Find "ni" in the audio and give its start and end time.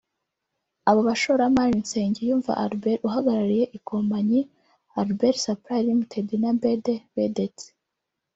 1.73-1.81